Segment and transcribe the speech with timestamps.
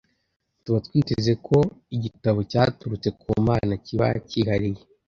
[0.63, 1.57] Tuba twiteze ko
[1.95, 4.81] igitabo cyaturutse ku Mana kiba cyihariye